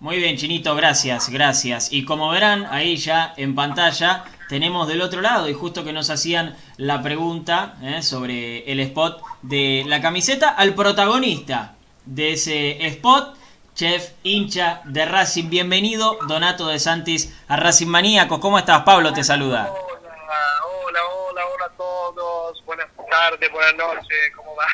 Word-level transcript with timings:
Muy 0.00 0.16
bien, 0.16 0.38
Chinito, 0.38 0.74
gracias, 0.74 1.28
gracias. 1.28 1.92
Y 1.92 2.06
como 2.06 2.30
verán, 2.30 2.66
ahí 2.70 2.96
ya 2.96 3.34
en 3.36 3.54
pantalla 3.54 4.24
tenemos 4.48 4.88
del 4.88 5.02
otro 5.02 5.20
lado, 5.20 5.46
y 5.46 5.52
justo 5.52 5.84
que 5.84 5.92
nos 5.92 6.08
hacían 6.08 6.56
la 6.78 7.02
pregunta 7.02 7.74
eh, 7.82 8.02
sobre 8.02 8.60
el 8.72 8.80
spot 8.80 9.22
de 9.42 9.84
la 9.86 10.00
camiseta, 10.00 10.48
al 10.48 10.74
protagonista 10.74 11.74
de 12.06 12.32
ese 12.32 12.86
spot, 12.86 13.36
chef 13.74 14.12
hincha 14.22 14.80
de 14.86 15.04
Racing. 15.04 15.50
Bienvenido, 15.50 16.16
Donato 16.26 16.68
de 16.68 16.78
Santis, 16.78 17.38
a 17.46 17.56
Racing 17.56 17.88
Maníaco. 17.88 18.40
¿Cómo 18.40 18.58
estás? 18.58 18.84
Pablo 18.84 19.12
te 19.12 19.22
saluda. 19.22 19.70
Hola, 19.70 20.60
hola, 20.86 21.00
hola, 21.28 21.42
hola 21.44 21.64
a 21.66 21.76
todos. 21.76 22.64
Buenas 22.64 22.88
tardes, 23.10 23.52
buenas 23.52 23.74
noches, 23.76 24.32
¿cómo 24.34 24.56
va? 24.56 24.66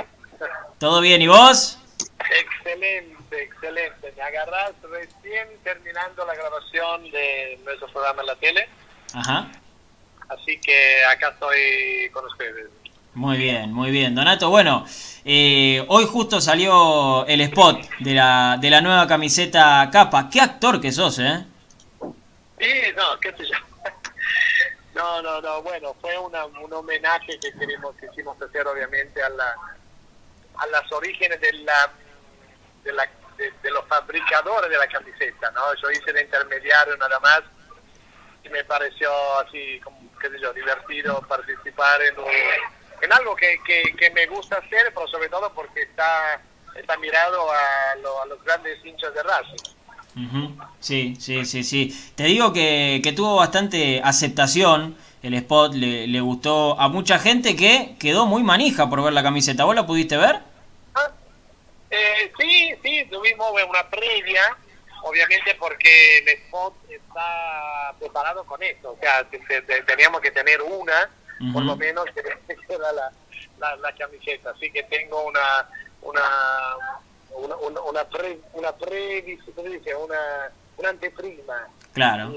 ¿Todo 0.79 1.00
bien? 1.00 1.20
¿Y 1.20 1.27
vos? 1.27 1.80
Excelente, 2.30 3.43
excelente. 3.43 4.12
Me 4.16 4.22
agarrás 4.22 4.72
recién 4.82 5.48
terminando 5.62 6.25
la 6.26 6.34
grabación 6.34 7.11
de 7.11 7.58
nuestro 7.64 7.89
programa 7.89 8.22
en 8.22 8.26
la 8.26 8.36
tele. 8.36 8.68
Ajá. 9.14 9.49
Así 10.29 10.61
que 10.61 11.04
acá 11.04 11.29
estoy 11.29 12.11
con 12.12 12.25
ustedes. 12.26 12.68
Muy 13.14 13.39
bien, 13.39 13.72
muy 13.72 13.90
bien. 13.90 14.14
Donato, 14.14 14.50
bueno, 14.50 14.85
eh, 15.25 15.85
hoy 15.89 16.04
justo 16.04 16.40
salió 16.40 17.25
el 17.26 17.40
spot 17.43 17.89
de 18.00 18.14
la, 18.14 18.58
de 18.61 18.71
la 18.71 18.80
nueva 18.80 19.07
camiseta 19.07 19.88
capa. 19.90 20.29
Qué 20.29 20.40
actor 20.40 20.80
que 20.80 20.93
sos, 20.93 21.18
¿eh? 21.21 21.44
Sí, 22.58 22.72
no, 22.96 23.18
qué 23.21 23.32
sé 23.32 23.46
yo. 23.46 23.57
No, 24.94 25.21
no, 25.21 25.43
no, 25.43 25.61
bueno, 25.61 25.94
fue 26.00 26.16
una, 26.16 26.46
un 26.46 26.72
homenaje 26.72 27.38
que 27.38 27.52
queremos, 27.52 27.94
que 27.96 28.08
quisimos 28.08 28.40
hacer 28.40 28.66
obviamente 28.66 29.22
a 29.22 29.29
la 29.29 29.54
a 30.58 30.66
las 30.68 30.90
orígenes 30.93 31.40
de 31.40 31.52
la 31.52 31.93
de, 32.86 32.92
la, 32.92 33.08
de, 33.36 33.70
los 33.70 33.84
fabricadores 33.86 34.70
de 34.70 34.78
la 34.78 34.86
camiseta, 34.86 35.50
¿no? 35.50 35.75
Yo 35.83 35.91
hice 35.91 36.12
de 36.12 36.22
intermediario 36.22 36.97
nada 36.97 37.19
más 37.20 37.42
y 38.42 38.48
me 38.48 38.64
pareció 38.64 39.10
así, 39.41 39.80
como, 39.83 39.98
qué 40.20 40.30
sé 40.30 40.41
yo, 40.41 40.52
divertido 40.52 41.20
participar 41.28 42.00
en, 42.02 42.14
en 43.02 43.12
algo 43.12 43.34
que, 43.36 43.58
que, 43.66 44.10
me 44.12 44.27
gusta 44.27 44.56
hacer, 44.56 44.92
pero 44.94 45.06
sobre 45.08 45.28
todo 45.28 45.52
porque 45.52 45.83
está, 45.83 46.41
está 46.77 46.97
mirado 46.98 47.50
a, 47.50 47.92
a 47.92 48.27
los 48.27 48.42
grandes 48.44 48.83
hinchas 48.84 49.12
de 49.12 49.22
Racing. 49.22 49.77
Sí, 50.80 51.16
sí, 51.19 51.44
sí, 51.44 51.62
sí. 51.62 52.12
Te 52.14 52.25
digo 52.25 52.53
que, 52.53 53.00
que 53.03 53.12
tuvo 53.12 53.36
bastante 53.36 54.00
aceptación 54.03 54.97
el 55.22 55.34
spot, 55.34 55.75
le, 55.75 56.06
le, 56.06 56.20
gustó 56.20 56.80
a 56.80 56.88
mucha 56.88 57.19
gente 57.19 57.56
que 57.56 57.97
quedó 57.98 58.27
muy 58.27 58.42
manija 58.42 58.88
por 58.88 59.03
ver 59.03 59.12
la 59.12 59.22
camiseta. 59.22 59.64
¿Vos 59.64 59.75
la 59.75 59.86
pudiste 59.86 60.16
ver? 60.16 60.41
Eh, 63.06 63.08
sí, 63.08 63.16
tuvimos 63.16 63.50
una 63.68 63.88
previa, 63.88 64.56
obviamente 65.02 65.54
porque 65.56 66.18
el 66.18 66.28
spot 66.28 66.74
está 66.88 67.94
preparado 67.98 68.44
con 68.44 68.62
esto. 68.62 68.92
O 68.92 68.98
sea, 68.98 69.26
teníamos 69.86 70.20
que 70.20 70.30
tener 70.30 70.60
una, 70.62 71.10
por 71.52 71.64
lo 71.64 71.76
menos, 71.76 72.04
que 72.14 72.20
era 72.68 72.92
la, 72.92 73.12
la, 73.58 73.76
la, 73.76 73.94
camiseta. 73.94 74.50
Así 74.50 74.70
que 74.70 74.82
tengo 74.84 75.24
una 75.24 75.68
una 76.02 76.22
una, 77.32 77.56
una, 77.56 77.80
una, 77.82 78.04
pre, 78.08 78.38
una, 78.54 78.72
pre, 78.72 79.38
una, 79.56 80.50
una 80.78 80.88
anteprima 80.88 81.68
Claro. 81.96 82.30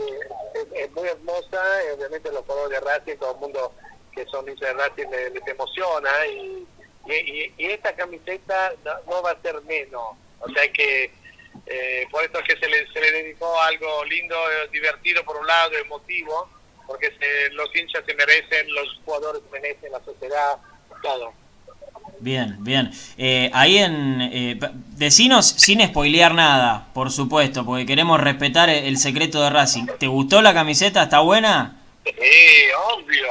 es, 0.73 0.91
muy 0.93 1.05
hermosa, 1.05 1.61
y 1.85 1.91
obviamente 1.91 2.31
los 2.31 2.45
colores 2.45 2.79
de 2.79 2.79
Racing, 2.79 3.17
todo 3.17 3.33
el 3.33 3.39
mundo 3.41 3.73
que 4.13 4.25
son 4.27 4.45
de 4.45 4.55
Racing 4.55 5.07
les, 5.09 5.47
emociona 5.47 6.09
y, 6.27 6.65
y, 7.57 7.65
esta 7.65 7.93
camiseta 7.93 8.71
no, 9.05 9.21
va 9.21 9.31
a 9.31 9.41
ser 9.41 9.61
menos. 9.63 10.15
O 10.39 10.49
sea 10.49 10.71
que 10.71 11.11
eh, 11.65 12.07
por 12.11 12.23
eso 12.23 12.39
es 12.39 12.45
que 12.45 12.57
se 12.59 12.67
le, 12.67 12.87
se 12.91 12.99
le 12.99 13.11
dedicó 13.11 13.59
algo 13.61 14.03
lindo, 14.05 14.35
divertido 14.71 15.23
por 15.23 15.37
un 15.37 15.45
lado, 15.45 15.77
emotivo, 15.77 16.49
porque 16.87 17.11
los 17.51 17.75
hinchas 17.75 18.03
se 18.05 18.13
merecen, 18.15 18.73
los 18.73 18.99
jugadores 19.05 19.41
se 19.43 19.59
merecen, 19.59 19.91
la 19.91 20.03
sociedad, 20.03 20.57
todo. 21.03 21.33
Bien, 22.19 22.57
bien. 22.63 22.91
Eh, 23.17 23.49
ahí 23.53 23.77
en... 23.77 24.21
Eh, 24.21 24.59
decinos 24.97 25.45
sin 25.45 25.85
spoilear 25.87 26.33
nada, 26.33 26.87
por 26.93 27.11
supuesto, 27.11 27.65
porque 27.65 27.85
queremos 27.85 28.19
respetar 28.19 28.69
el 28.69 28.97
secreto 28.97 29.41
de 29.41 29.49
Racing. 29.49 29.85
¿Te 29.99 30.07
gustó 30.07 30.41
la 30.41 30.53
camiseta? 30.53 31.03
¿Está 31.03 31.19
buena? 31.19 31.79
Sí, 32.03 32.11
obvio. 32.93 33.29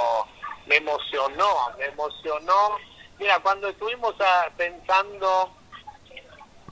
Me 0.67 0.77
emocionó, 0.77 1.71
me 1.79 1.87
emocionó. 1.87 2.79
Mira, 3.19 3.39
cuando 3.41 3.69
estuvimos 3.69 4.15
ah, 4.21 4.49
pensando 4.57 5.58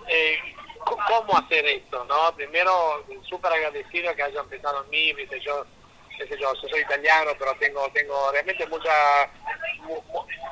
eh, 0.09 0.39
cómo 0.85 1.37
hacer 1.39 1.67
esto, 1.67 2.05
¿no? 2.05 2.35
Primero, 2.37 3.05
súper 3.29 3.53
agradecido 3.53 4.15
que 4.15 4.23
hayan 4.23 4.49
pensado 4.49 4.85
en 4.85 4.91
mí, 4.91 5.13
¿viste? 5.13 5.41
Yo, 5.41 5.65
yo, 6.39 6.55
soy 6.55 6.81
italiano, 6.81 7.33
pero 7.39 7.55
tengo, 7.57 7.89
tengo 7.93 8.33
realmente 8.33 8.67
mucha 8.67 8.93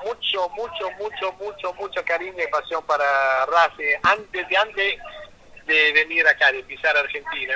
mucho, 0.04 0.48
mucho, 0.50 0.90
mucho, 0.98 1.32
mucho, 1.32 1.74
mucho 1.74 2.04
cariño 2.04 2.42
y 2.42 2.46
pasión 2.48 2.84
para 2.84 3.46
Racing. 3.46 3.98
Antes 4.02 4.48
de 4.48 4.56
antes 4.56 4.98
de 5.66 5.92
venir 5.92 6.26
acá, 6.26 6.52
de 6.52 6.62
pisar 6.64 6.96
Argentina, 6.96 7.54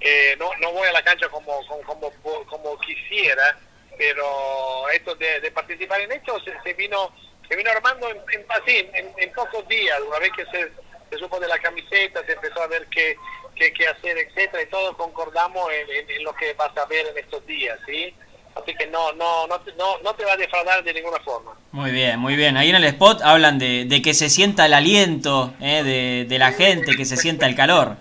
eh, 0.00 0.36
no, 0.38 0.50
no 0.60 0.72
voy 0.72 0.86
a 0.88 0.92
la 0.92 1.02
cancha 1.02 1.28
como, 1.28 1.60
como, 1.86 2.12
como, 2.46 2.78
quisiera, 2.80 3.58
pero 3.96 4.88
esto 4.90 5.14
de, 5.16 5.50
participar 5.50 6.00
en 6.02 6.12
esto 6.12 6.38
se, 6.40 6.74
vino 6.74 7.12
se 7.48 7.56
vino 7.56 7.70
armando 7.70 8.08
en, 8.10 8.22
en, 8.28 9.14
en, 9.16 9.32
pocos 9.32 9.66
días, 9.68 9.98
una 10.06 10.18
vez 10.18 10.30
que 10.32 10.44
se, 10.46 10.70
se, 11.10 11.18
supo 11.18 11.40
de 11.40 11.48
la 11.48 11.58
camiseta, 11.58 12.24
se 12.24 12.32
empezó 12.32 12.62
a 12.62 12.66
ver 12.66 12.86
qué, 12.90 13.16
qué, 13.54 13.72
qué 13.72 13.88
hacer, 13.88 14.16
etcétera, 14.18 14.62
y 14.62 14.66
todos 14.66 14.96
concordamos 14.96 15.70
en, 15.72 16.10
en, 16.10 16.24
lo 16.24 16.34
que 16.34 16.52
vas 16.54 16.76
a 16.76 16.86
ver 16.86 17.06
en 17.06 17.18
estos 17.18 17.46
días, 17.46 17.78
¿sí? 17.86 18.14
Así 18.54 18.74
que 18.74 18.86
no, 18.88 19.12
no, 19.12 19.46
no, 19.46 19.60
no, 19.76 19.98
no 20.02 20.14
te 20.14 20.24
va 20.24 20.32
a 20.32 20.36
defraudar 20.36 20.82
de 20.82 20.92
ninguna 20.92 21.20
forma. 21.20 21.56
Muy 21.70 21.92
bien, 21.92 22.18
muy 22.18 22.34
bien. 22.34 22.56
Ahí 22.56 22.70
en 22.70 22.76
el 22.76 22.84
spot 22.84 23.20
hablan 23.22 23.58
de, 23.58 23.84
de 23.84 24.02
que 24.02 24.14
se 24.14 24.28
sienta 24.28 24.66
el 24.66 24.74
aliento 24.74 25.54
eh, 25.60 25.82
de, 25.84 26.26
de, 26.28 26.38
la 26.38 26.52
gente, 26.52 26.96
que 26.96 27.04
se 27.04 27.16
sienta 27.16 27.46
el 27.46 27.54
calor. 27.54 27.96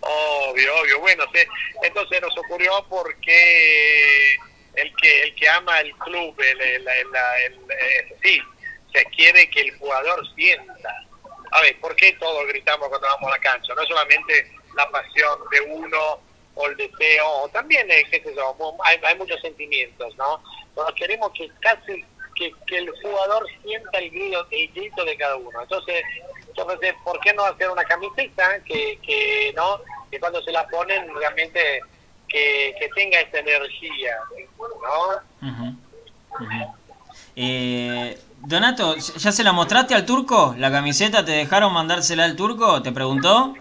Obvio, 0.00 0.80
obvio. 0.80 1.00
Bueno, 1.00 1.24
entonces 1.82 2.20
nos 2.20 2.36
ocurrió 2.36 2.72
porque 2.88 4.36
el 4.74 4.92
que 4.96 5.22
el 5.22 5.34
que 5.34 5.48
ama 5.48 5.78
el 5.80 5.92
club, 5.98 6.34
el, 6.40 6.60
el, 6.60 6.88
el, 6.88 7.58
sí, 8.22 8.40
se 8.92 9.04
quiere 9.16 9.48
que 9.50 9.60
el 9.62 9.78
jugador 9.78 10.22
sienta. 10.34 11.05
A 11.56 11.62
ver, 11.62 11.80
¿por 11.80 11.96
qué 11.96 12.12
todos 12.20 12.46
gritamos 12.48 12.86
cuando 12.88 13.06
vamos 13.06 13.32
a 13.32 13.36
la 13.36 13.40
cancha? 13.40 13.74
No 13.74 13.82
solamente 13.86 14.52
la 14.76 14.90
pasión 14.90 15.38
de 15.50 15.60
uno 15.62 16.20
o 16.54 16.66
el 16.66 16.76
deseo, 16.76 17.26
o 17.26 17.48
también, 17.48 17.90
eh, 17.90 18.04
qué 18.10 18.22
sé 18.22 18.34
yo, 18.34 18.54
hay, 18.84 19.00
hay 19.02 19.16
muchos 19.16 19.40
sentimientos, 19.40 20.14
¿no? 20.16 20.42
Pero 20.74 20.94
queremos 20.94 21.32
que 21.32 21.50
casi 21.60 22.04
que, 22.34 22.52
que 22.66 22.76
el 22.76 22.90
jugador 23.00 23.46
sienta 23.62 23.98
el 23.98 24.10
grito, 24.10 24.46
el 24.50 24.68
grito 24.72 25.02
de 25.02 25.16
cada 25.16 25.36
uno. 25.36 25.62
Entonces, 25.62 26.02
yo 26.54 26.66
pensé, 26.66 26.94
¿por 27.02 27.18
qué 27.20 27.32
no 27.32 27.46
hacer 27.46 27.70
una 27.70 27.84
camiseta 27.84 28.62
que, 28.64 28.98
que 29.00 29.54
no 29.56 29.80
que 30.10 30.20
cuando 30.20 30.42
se 30.42 30.52
la 30.52 30.66
ponen 30.68 31.08
realmente 31.14 31.80
que, 32.28 32.74
que 32.78 32.88
tenga 32.94 33.18
esta 33.20 33.38
energía, 33.38 34.14
¿no? 34.58 35.72
Eh, 37.34 38.18
Donato, 38.46 38.94
¿ya 38.94 39.32
se 39.32 39.42
la 39.42 39.50
mostraste 39.50 39.92
al 39.96 40.06
turco? 40.06 40.54
¿La 40.56 40.70
camiseta 40.70 41.24
te 41.24 41.32
dejaron 41.32 41.72
mandársela 41.72 42.22
al 42.22 42.36
turco? 42.36 42.80
¿Te 42.80 42.92
preguntó? 42.92 43.56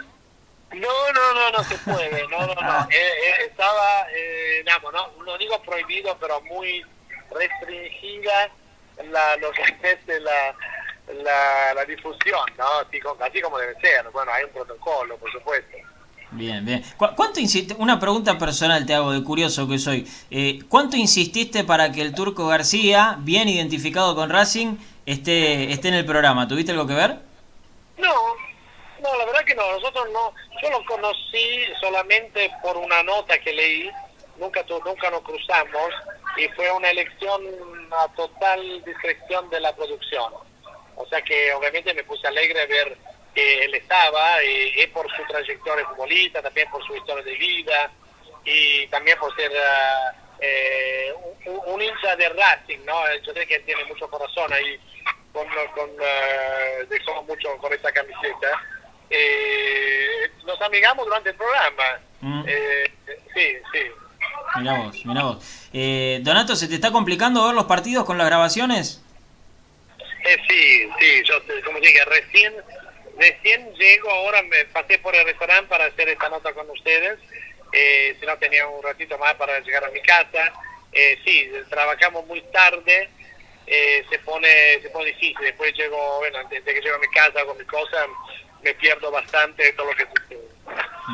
No, 0.74 1.12
no, 1.12 1.34
no, 1.34 1.52
no 1.58 1.64
se 1.64 1.76
puede, 1.80 2.22
no, 2.28 2.46
no, 2.46 2.54
no. 2.54 2.62
Ah. 2.62 2.88
Eh, 2.92 2.96
eh, 2.96 3.46
estaba, 3.50 4.06
eh, 4.16 4.64
no, 4.94 5.24
no 5.26 5.38
digo 5.40 5.60
prohibido, 5.64 6.16
pero 6.20 6.40
muy 6.42 6.86
restringida 7.32 8.52
la, 9.10 9.36
lo 9.38 9.52
que 9.54 9.64
es 9.82 10.22
la, 10.22 10.56
la, 11.24 11.74
la 11.74 11.86
difusión, 11.86 12.46
¿no? 12.56 12.68
Así, 12.78 13.00
así, 13.22 13.42
como 13.42 13.58
debe 13.58 13.82
ser. 13.82 14.08
Bueno, 14.12 14.32
hay 14.32 14.44
un 14.44 14.52
protocolo, 14.52 15.18
por 15.18 15.32
supuesto. 15.32 15.78
Bien, 16.32 16.66
bien. 16.66 16.84
¿Cuánto 16.98 17.40
Una 17.78 18.00
pregunta 18.00 18.38
personal 18.38 18.86
te 18.86 18.94
hago, 18.94 19.12
de 19.12 19.24
curioso 19.24 19.68
que 19.68 19.78
soy. 19.78 20.08
Eh, 20.32 20.60
¿Cuánto 20.68 20.98
insististe 20.98 21.64
para 21.64 21.92
que 21.92 22.02
el 22.02 22.14
turco 22.14 22.48
García, 22.48 23.16
bien 23.20 23.48
identificado 23.48 24.16
con 24.16 24.30
Racing, 24.30 24.78
esté, 25.06 25.72
esté 25.72 25.90
en 25.90 25.94
el 25.94 26.06
programa? 26.06 26.48
¿Tuviste 26.48 26.72
algo 26.72 26.88
que 26.88 26.94
ver? 26.94 27.20
No, 27.98 28.14
no, 29.02 29.18
la 29.18 29.26
verdad 29.26 29.46
que 29.46 29.56
no, 29.56 29.72
nosotros 29.72 30.08
no, 30.12 30.34
yo 30.62 30.70
lo 30.72 30.86
conocí 30.86 31.62
solamente 31.80 32.52
por 32.62 32.76
una 32.78 33.04
nota 33.04 33.38
que 33.40 33.54
leí, 33.54 33.90
nunca, 34.38 34.66
nunca 34.68 35.10
nos 35.12 35.22
cruzamos 35.22 35.94
y 36.38 36.48
fue 36.50 36.70
una 36.72 36.90
elección 36.90 37.42
a 37.92 38.08
total 38.16 38.84
discreción 38.84 39.50
de 39.50 39.60
la 39.62 39.76
producción. 39.76 40.34
O 40.98 41.06
sea 41.08 41.22
que 41.22 41.54
obviamente 41.54 41.94
me 41.94 42.04
puse 42.04 42.28
alegre 42.28 42.66
ver 42.68 42.98
que 43.36 43.66
él 43.66 43.76
estaba, 43.76 44.44
y, 44.44 44.82
y 44.82 44.88
por 44.88 45.08
su 45.16 45.22
trayectoria 45.28 45.86
futbolista, 45.90 46.42
también 46.42 46.70
por 46.72 46.86
su 46.88 46.96
historia 46.96 47.24
de 47.24 47.36
vida 47.36 47.92
y 48.46 48.88
también 48.88 49.18
por 49.20 49.36
ser 49.36 49.52
eh, 50.40 51.14
un, 51.46 51.82
hincha 51.82 52.16
de 52.16 52.30
Racing, 52.30 52.80
¿no? 52.86 52.96
Yo 53.26 53.34
creo 53.34 53.48
que 53.48 53.60
tiene 53.60 53.84
mucho 53.86 54.10
corazón 54.10 54.52
ahí, 54.54 54.80
con, 55.34 55.48
con, 55.74 55.90
uh, 55.90 56.88
dejó 56.88 57.24
mucho 57.24 57.58
con 57.58 57.74
esta 57.74 57.92
camiseta. 57.92 58.64
Eh, 59.10 60.32
nos 60.46 60.62
amigamos 60.62 61.06
durante 61.06 61.30
el 61.30 61.36
programa. 61.36 62.00
Mm. 62.22 62.44
Eh, 62.48 62.92
sí, 63.34 63.58
sí. 63.72 63.80
Mirá 64.58 64.78
vos, 64.78 65.06
mirá 65.06 65.24
vos. 65.24 65.68
Eh, 65.74 66.20
Donato, 66.22 66.56
¿se 66.56 66.68
te 66.68 66.76
está 66.76 66.92
complicando 66.92 67.46
ver 67.46 67.56
los 67.56 67.66
partidos 67.66 68.06
con 68.06 68.18
las 68.18 68.28
grabaciones? 68.28 69.02
Eh, 70.26 70.38
sí, 70.48 70.90
sí, 71.00 71.24
yo 71.26 71.36
como 71.64 71.80
dije, 71.80 72.04
recién, 72.06 72.54
recién 73.18 73.74
llego, 73.76 74.10
ahora 74.10 74.42
me 74.44 74.66
pasé 74.74 74.98
por 75.00 75.16
el 75.16 75.26
restaurante 75.26 75.68
para 75.70 75.86
hacer 75.86 76.10
esta 76.10 76.30
nota 76.30 76.54
con 76.54 76.70
ustedes, 76.70 77.20
eh, 77.72 78.16
si 78.20 78.26
no 78.26 78.38
tenía 78.38 78.68
un 78.68 78.82
ratito 78.84 79.18
más 79.18 79.34
para 79.36 79.60
llegar 79.60 79.84
a 79.86 79.90
mi 79.90 80.02
casa. 80.02 80.54
Eh, 80.92 81.18
sí, 81.26 81.50
trabajamos 81.70 82.26
muy 82.26 82.42
tarde, 82.54 83.10
eh, 83.68 84.04
se 84.10 84.20
pone 84.20 84.80
se 84.82 84.90
pone 84.90 85.08
difícil, 85.08 85.36
después 85.42 85.74
llego, 85.76 86.20
bueno, 86.20 86.38
antes 86.40 86.64
de 86.64 86.74
que 86.74 86.82
llego 86.82 86.96
a 86.96 87.00
mi 87.00 87.08
casa 87.08 87.44
con 87.46 87.58
mi 87.58 87.66
cosa, 87.66 87.98
me 88.64 88.74
pierdo 88.76 89.12
bastante 89.12 89.64
de 89.64 89.74
todo 89.74 89.88
lo 89.88 89.96
que 89.96 90.06
sucede. 90.16 90.56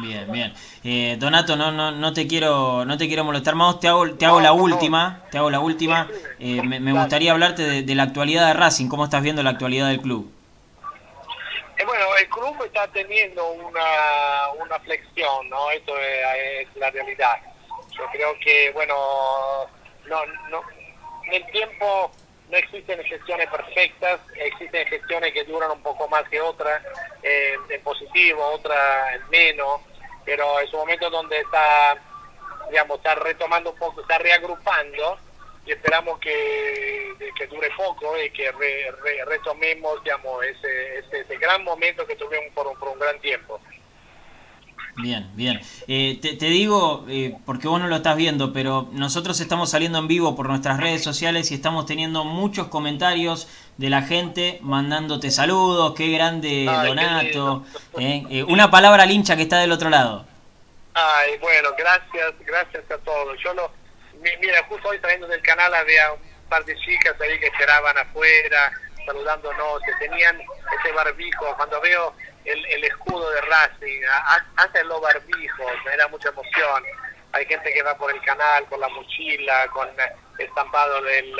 Bien, 0.01 0.31
bien. 0.31 0.54
Eh, 0.86 1.15
Donato, 1.19 1.57
no, 1.57 1.71
no, 1.71 1.92
no 1.92 2.13
te 2.13 2.25
quiero, 2.25 2.86
no 2.86 2.97
te 2.97 3.07
quiero 3.07 3.25
molestar 3.25 3.56
más. 3.56 3.80
Te 3.81 3.89
hago, 3.89 4.09
te 4.15 4.25
hago 4.25 4.39
la 4.39 4.50
No, 4.50 4.56
última, 4.56 5.25
te 5.31 5.38
hago 5.38 5.50
la 5.50 5.59
última. 5.59 6.07
Eh, 6.39 6.62
me, 6.63 6.80
me 6.80 6.94
gustaría 6.94 7.33
hablarte 7.33 7.63
de, 7.63 7.81
de 7.81 7.95
la 7.95 8.04
actualidad 8.04 8.47
de 8.47 8.54
Racing. 8.54 8.88
¿Cómo 8.88 9.04
estás 9.04 9.21
viendo 9.21 9.44
la 9.44 9.50
actualidad 9.50 9.89
del 9.89 10.00
club? 10.00 10.31
El 12.21 12.29
club 12.29 12.63
está 12.63 12.88
teniendo 12.89 13.50
una, 13.50 14.50
una 14.59 14.79
flexión, 14.81 15.50
¿no? 15.50 15.71
Esto 15.71 15.97
es, 15.97 16.68
la 16.75 16.91
realidad. 16.91 17.39
Yo 17.97 18.06
creo 18.12 18.38
que, 18.39 18.69
bueno, 18.71 18.95
no, 20.06 20.23
no, 20.50 20.62
en 21.25 21.33
el 21.33 21.51
tiempo 21.51 22.12
no 22.50 22.57
existen 22.57 23.03
gestiones 23.06 23.47
perfectas, 23.50 24.19
existen 24.35 24.85
gestiones 24.88 25.33
que 25.33 25.45
duran 25.45 25.71
un 25.71 25.81
poco 25.81 26.07
más 26.09 26.23
que 26.29 26.39
otras, 26.39 26.83
eh, 27.23 27.56
en 27.69 27.81
positivo, 27.81 28.45
otras 28.45 29.15
en 29.15 29.29
menos, 29.31 29.81
pero 30.23 30.59
es 30.59 30.71
un 30.73 30.81
momento 30.81 31.09
donde 31.09 31.39
está, 31.39 31.97
digamos, 32.69 32.97
está 32.97 33.15
retomando 33.15 33.71
un 33.71 33.77
poco, 33.79 34.01
está 34.01 34.19
reagrupando 34.19 35.18
y 35.65 35.71
esperamos 35.71 36.19
que, 36.19 37.13
que 37.38 37.45
dure 37.47 37.69
poco 37.77 38.18
y 38.19 38.31
que 38.31 38.51
re- 38.51 38.91
re- 39.03 39.25
retomemos 39.25 40.03
digamos 40.03 40.44
ese, 40.44 40.97
ese 40.97 41.23
gran 41.51 41.63
momento 41.63 42.06
que 42.07 42.15
tuvimos 42.15 42.53
por, 42.53 42.68
un- 42.68 42.77
por 42.77 42.89
un 42.89 43.00
gran 43.00 43.19
tiempo. 43.19 43.59
Bien, 44.98 45.30
bien. 45.36 45.62
Eh, 45.88 46.19
te, 46.21 46.36
te 46.36 46.45
digo, 46.48 47.06
eh, 47.07 47.38
porque 47.45 47.68
vos 47.69 47.80
no 47.80 47.88
lo 47.88 47.95
estás 47.95 48.18
viendo, 48.18 48.51
pero 48.51 48.89
nosotros 48.92 49.39
estamos 49.39 49.71
saliendo 49.71 50.00
en 50.00 50.07
vivo 50.07 50.36
por 50.36 50.50
nuestras 50.50 50.80
redes 50.80 51.01
sociales 51.01 51.50
y 51.51 51.56
estamos 51.56 51.86
teniendo 51.86 52.25
muchos 52.25 52.68
comentarios 52.68 53.48
de 53.77 53.89
la 53.89 54.01
gente 54.01 54.59
mandándote 54.62 55.31
saludos, 55.31 55.94
qué 55.95 56.09
grande 56.12 56.68
Ay, 56.69 56.88
Donato. 56.89 57.65
eh, 58.00 58.24
eh, 58.30 58.44
una 58.44 58.69
palabra 58.69 59.04
al 59.04 59.12
hincha 59.12 59.38
que 59.38 59.44
está 59.44 59.59
del 59.59 59.71
otro 59.71 59.89
lado. 59.89 60.25
Ay, 60.94 61.38
bueno, 61.39 61.69
gracias, 61.77 62.33
gracias 62.45 62.83
a 62.92 62.97
todos. 62.97 63.38
Yo 63.44 63.54
lo, 63.54 63.71
mi- 64.21 64.38
mira, 64.42 64.62
justo 64.68 64.89
hoy 64.89 64.97
saliendo 65.01 65.25
del 65.27 65.42
canal 65.42 65.74
había 65.74 66.12
un 66.12 66.19
par 66.50 66.65
de 66.65 66.75
chicas 66.75 67.15
ahí 67.21 67.39
que 67.39 67.47
esperaban 67.47 67.97
afuera, 67.97 68.71
saludándonos, 69.11 69.81
que 69.83 70.07
tenían 70.07 70.39
ese 70.79 70.91
barbijo. 70.93 71.55
Cuando 71.57 71.79
veo 71.81 72.13
el, 72.45 72.65
el 72.65 72.83
escudo 72.85 73.29
de 73.31 73.41
Racing, 73.41 74.01
antes 74.55 74.85
los 74.85 75.01
barbijos, 75.01 75.71
me 75.85 75.97
da 75.97 76.07
mucha 76.07 76.29
emoción. 76.29 76.83
Hay 77.33 77.45
gente 77.45 77.71
que 77.73 77.83
va 77.83 77.95
por 77.97 78.11
el 78.11 78.21
canal 78.21 78.65
con 78.65 78.79
la 78.79 78.89
mochila, 78.89 79.67
con 79.73 79.87
eh, 79.87 80.11
estampado 80.39 81.01
del 81.01 81.33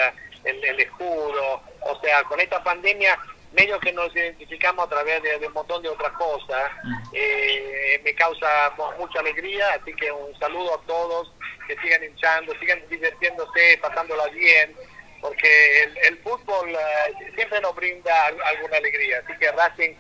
el, 0.46 0.64
el 0.64 0.80
escudo. 0.80 1.62
O 1.82 2.00
sea, 2.02 2.24
con 2.24 2.40
esta 2.40 2.64
pandemia, 2.64 3.18
medio 3.52 3.80
que 3.80 3.92
nos 3.92 4.16
identificamos 4.16 4.86
a 4.86 4.90
través 4.90 5.22
de, 5.24 5.40
de 5.40 5.48
un 5.48 5.54
montón 5.54 5.82
de 5.82 5.90
otras 5.90 6.12
cosas. 6.14 6.72
Eh, 7.14 8.00
me 8.04 8.14
causa 8.16 8.72
mu- 8.78 8.92
mucha 9.00 9.20
alegría, 9.20 9.68
así 9.74 9.94
que 9.96 10.12
un 10.12 10.38
saludo 10.40 10.76
a 10.76 10.82
todos, 10.88 11.34
que 11.68 11.76
sigan 11.82 12.04
hinchando, 12.04 12.54
sigan 12.60 12.82
divirtiéndose, 12.90 13.78
pasándola 13.82 14.28
bien, 14.28 14.74
porque 15.22 15.84
el, 15.84 15.98
el 16.10 16.18
fútbol 16.20 16.70
eh, 16.70 17.32
siempre 17.36 17.62
nos 17.62 17.76
brinda 17.76 18.12
al- 18.28 18.42
alguna 18.42 18.78
alegría. 18.78 19.22
Así 19.24 19.38
que 19.40 19.52
Racing 19.52 19.92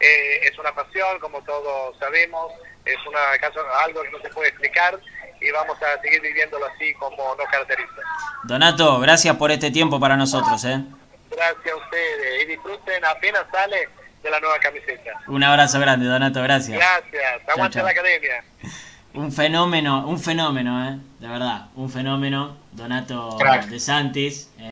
eh, 0.00 0.40
es 0.44 0.58
una 0.58 0.72
pasión, 0.74 1.18
como 1.20 1.42
todos 1.42 1.98
sabemos, 1.98 2.52
es 2.84 2.96
una 3.06 3.38
caso, 3.40 3.60
algo 3.84 4.02
que 4.02 4.10
no 4.10 4.20
se 4.20 4.28
puede 4.30 4.48
explicar 4.50 4.98
y 5.40 5.50
vamos 5.50 5.76
a 5.82 6.00
seguir 6.00 6.20
viviéndolo 6.20 6.66
así 6.66 6.92
como 6.94 7.34
nos 7.36 7.46
caracteriza. 7.48 8.02
Donato, 8.44 8.98
gracias 9.00 9.36
por 9.36 9.50
este 9.50 9.70
tiempo 9.70 10.00
para 10.00 10.16
nosotros. 10.16 10.64
¿eh? 10.64 10.80
Gracias 11.30 11.72
a 11.72 11.76
ustedes 11.76 12.42
y 12.42 12.46
disfruten 12.46 13.04
apenas 13.04 13.44
sale 13.52 13.88
de 14.22 14.30
la 14.30 14.40
nueva 14.40 14.58
camiseta. 14.58 15.12
Un 15.28 15.44
abrazo 15.44 15.78
grande, 15.80 16.06
Donato, 16.06 16.42
gracias. 16.42 16.76
Gracias, 16.78 17.48
aguante 17.48 17.82
la 17.82 17.90
academia. 17.90 18.44
Un 19.14 19.32
fenómeno, 19.32 20.06
un 20.06 20.20
fenómeno, 20.20 20.86
¿eh? 20.90 20.98
De 21.18 21.26
verdad, 21.26 21.68
un 21.74 21.90
fenómeno. 21.90 22.56
Donato 22.72 23.36
Crack. 23.38 23.64
de 23.64 23.80
Santis. 23.80 24.50